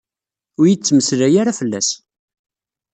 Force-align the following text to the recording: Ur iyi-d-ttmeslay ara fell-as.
Ur 0.59 0.65
iyi-d-ttmeslay 0.67 1.33
ara 1.41 1.57
fell-as. 1.59 1.89